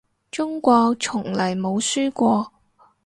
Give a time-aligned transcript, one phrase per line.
[0.31, 2.51] 中國從來冇輸過